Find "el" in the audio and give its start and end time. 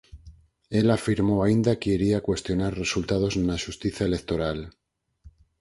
0.79-0.87